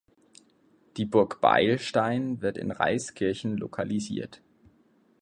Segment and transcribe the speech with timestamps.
[0.97, 4.41] Die Burg Beilstein wird in Reiskirchen lokalisiert.